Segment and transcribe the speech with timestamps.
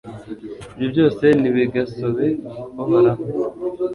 [0.83, 2.27] Ibyo byose ntibigasobe
[2.81, 3.23] Uhoraho